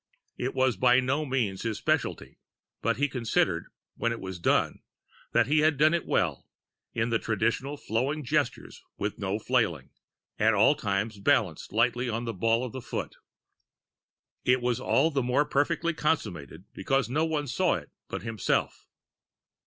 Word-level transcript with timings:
It 0.35 0.55
was 0.55 0.77
by 0.77 0.99
no 0.99 1.27
means 1.27 1.61
his 1.61 1.77
specialty, 1.77 2.39
but 2.81 2.97
he 2.97 3.07
considered, 3.07 3.67
when 3.95 4.11
it 4.11 4.19
was 4.19 4.39
done, 4.39 4.81
that 5.31 5.45
he 5.45 5.59
had 5.59 5.77
done 5.77 5.93
it 5.93 6.07
well, 6.07 6.47
in 6.95 7.11
the 7.11 7.19
traditional 7.19 7.77
flowing 7.77 8.23
gestures, 8.23 8.83
with 8.97 9.19
no 9.19 9.37
flailing, 9.37 9.91
at 10.39 10.55
all 10.55 10.73
times 10.73 11.19
balanced 11.19 11.71
lightly 11.71 12.09
on 12.09 12.25
the 12.25 12.33
ball 12.33 12.63
of 12.65 12.71
the 12.71 12.81
foot. 12.81 13.17
It 14.43 14.59
was 14.59 14.79
all 14.79 15.11
the 15.11 15.21
more 15.21 15.45
perfectly 15.45 15.93
consummated 15.93 16.65
because 16.73 17.07
no 17.07 17.23
one 17.23 17.45
saw 17.45 17.75
it 17.75 17.91
but 18.07 18.23
himself. 18.23 18.87